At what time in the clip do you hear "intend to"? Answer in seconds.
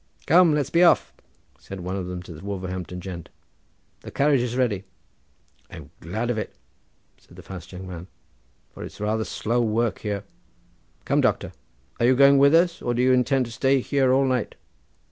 13.11-13.51